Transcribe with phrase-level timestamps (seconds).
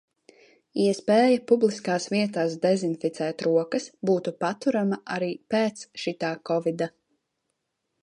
[0.85, 6.95] Iespēja publiskās vietās dezinficēt rokas būtu paturama arī pēc šitā kovida.